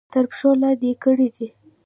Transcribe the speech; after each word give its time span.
تر 0.13 0.23
پښو 0.31 0.49
لاندې 0.61 0.91
کړي 1.03 1.29
دي. 1.37 1.47